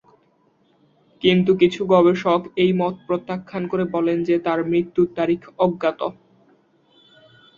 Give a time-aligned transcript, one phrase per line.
[1.23, 6.01] কিন্তু কিছু আধুনিক গবেষক এই মত প্রত্যাখ্যান করে বলেন যে তার মৃত্যুর তারিখ অজ্ঞাত।